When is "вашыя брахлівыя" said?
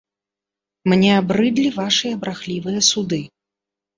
1.77-2.79